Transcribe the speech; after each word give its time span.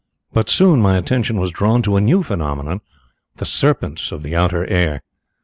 "But 0.33 0.49
soon 0.49 0.81
my 0.81 0.97
attention 0.97 1.39
was 1.39 1.51
drawn 1.51 1.83
to 1.83 1.95
a 1.95 2.01
new 2.01 2.23
phenomenon 2.23 2.81
the 3.35 3.45
serpents 3.45 4.11
of 4.11 4.23
the 4.23 4.35
outer 4.35 4.65
air. 4.65 5.03